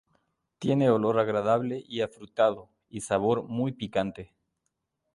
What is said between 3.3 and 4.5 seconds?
muy picante.